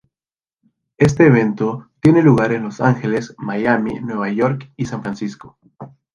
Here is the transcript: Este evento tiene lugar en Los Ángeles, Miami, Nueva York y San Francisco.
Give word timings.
Este 0.97 1.27
evento 1.27 1.89
tiene 2.01 2.23
lugar 2.23 2.53
en 2.53 2.63
Los 2.63 2.81
Ángeles, 2.81 3.35
Miami, 3.37 3.99
Nueva 3.99 4.31
York 4.31 4.71
y 4.75 4.87
San 4.87 5.03
Francisco. 5.03 5.59